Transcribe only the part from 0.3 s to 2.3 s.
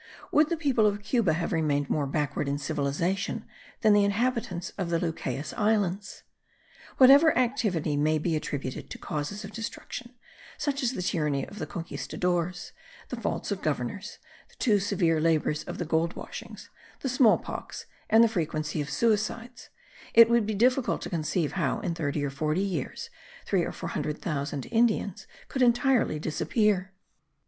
Would the people of Cuba have remained more